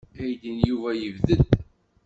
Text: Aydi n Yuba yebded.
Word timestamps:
Aydi 0.21 0.51
n 0.55 0.57
Yuba 0.67 0.89
yebded. 1.01 1.45